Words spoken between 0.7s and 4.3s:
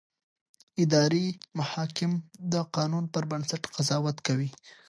اداري محاکم د قانون پر بنسټ قضاوت